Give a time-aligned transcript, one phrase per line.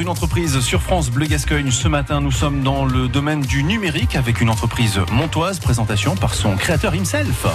[0.00, 1.70] une entreprise sur France Bleu Gascogne.
[1.70, 5.60] Ce matin, nous sommes dans le domaine du numérique avec une entreprise montoise.
[5.60, 7.46] Présentation par son créateur himself.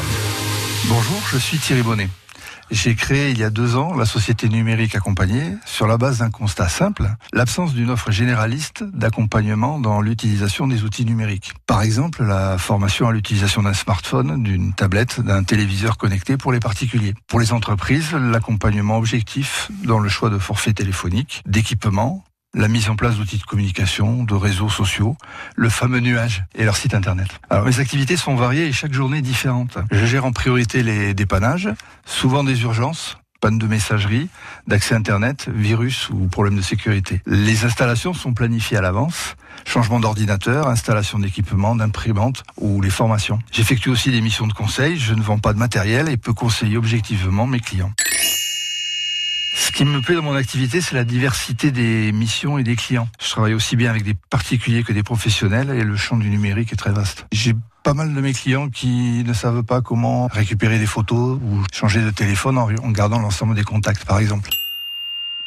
[0.88, 2.08] Bonjour, je suis Thierry Bonnet.
[2.72, 6.30] J'ai créé il y a deux ans la société numérique accompagnée sur la base d'un
[6.30, 11.54] constat simple, l'absence d'une offre généraliste d'accompagnement dans l'utilisation des outils numériques.
[11.68, 16.60] Par exemple, la formation à l'utilisation d'un smartphone, d'une tablette, d'un téléviseur connecté pour les
[16.60, 17.14] particuliers.
[17.28, 22.24] Pour les entreprises, l'accompagnement objectif dans le choix de forfaits téléphoniques, d'équipements,
[22.56, 25.18] la mise en place d'outils de communication, de réseaux sociaux,
[25.56, 27.28] le fameux nuage et leur site internet.
[27.50, 29.78] Alors mes activités sont variées et chaque journée différente.
[29.92, 31.70] Je gère en priorité les dépannages,
[32.06, 34.30] souvent des urgences, panne de messagerie,
[34.68, 37.22] d'accès internet, virus ou problèmes de sécurité.
[37.26, 39.36] Les installations sont planifiées à l'avance,
[39.66, 43.40] changement d'ordinateur, installation d'équipements, d'imprimantes ou les formations.
[43.52, 46.78] J'effectue aussi des missions de conseil, je ne vends pas de matériel et peux conseiller
[46.78, 47.92] objectivement mes clients.
[49.58, 53.08] Ce qui me plaît dans mon activité, c'est la diversité des missions et des clients.
[53.22, 56.74] Je travaille aussi bien avec des particuliers que des professionnels et le champ du numérique
[56.74, 57.26] est très vaste.
[57.32, 61.64] J'ai pas mal de mes clients qui ne savent pas comment récupérer des photos ou
[61.72, 64.50] changer de téléphone en gardant l'ensemble des contacts, par exemple.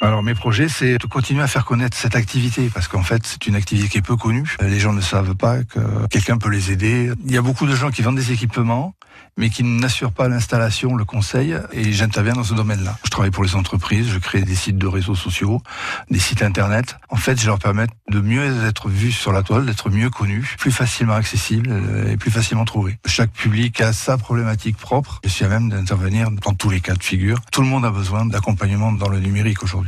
[0.00, 3.46] Alors mes projets, c'est de continuer à faire connaître cette activité parce qu'en fait, c'est
[3.46, 4.56] une activité qui est peu connue.
[4.60, 7.10] Les gens ne savent pas que quelqu'un peut les aider.
[7.26, 8.94] Il y a beaucoup de gens qui vendent des équipements,
[9.36, 12.96] mais qui n'assurent pas l'installation, le conseil, et j'interviens dans ce domaine-là.
[13.04, 15.62] Je travaille pour les entreprises, je crée des sites de réseaux sociaux,
[16.10, 16.96] des sites internet.
[17.08, 20.54] En fait, je leur permets de mieux être vus sur la toile, d'être mieux connus,
[20.58, 21.72] plus facilement accessibles
[22.08, 22.98] et plus facilement trouvés.
[23.06, 25.20] Chaque public a sa problématique propre.
[25.24, 27.40] Je suis à même d'intervenir dans tous les cas de figure.
[27.50, 29.87] Tout le monde a besoin d'accompagnement dans le numérique aujourd'hui.